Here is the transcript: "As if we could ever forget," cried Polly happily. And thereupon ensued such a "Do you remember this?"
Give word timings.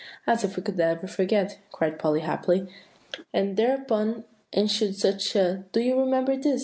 "As 0.25 0.43
if 0.43 0.57
we 0.57 0.63
could 0.63 0.79
ever 0.79 1.05
forget," 1.05 1.59
cried 1.71 1.99
Polly 1.99 2.21
happily. 2.21 2.67
And 3.35 3.55
thereupon 3.55 4.23
ensued 4.51 4.95
such 4.95 5.35
a 5.35 5.65
"Do 5.73 5.79
you 5.79 5.95
remember 5.99 6.35
this?" 6.35 6.59